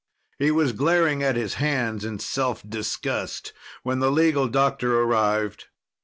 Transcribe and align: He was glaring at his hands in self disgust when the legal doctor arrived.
He 0.39 0.49
was 0.49 0.71
glaring 0.73 1.21
at 1.21 1.35
his 1.35 1.53
hands 1.61 2.03
in 2.03 2.17
self 2.17 2.67
disgust 2.67 3.53
when 3.83 3.99
the 3.99 4.09
legal 4.11 4.47
doctor 4.47 4.99
arrived. 4.99 5.67